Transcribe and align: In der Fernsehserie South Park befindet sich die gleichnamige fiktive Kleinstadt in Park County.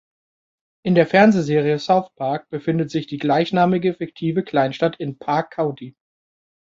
In 0.83 0.95
der 0.95 1.05
Fernsehserie 1.05 1.77
South 1.77 2.09
Park 2.15 2.49
befindet 2.49 2.89
sich 2.89 3.05
die 3.05 3.19
gleichnamige 3.19 3.93
fiktive 3.93 4.43
Kleinstadt 4.43 4.95
in 4.95 5.19
Park 5.19 5.51
County. 5.51 5.95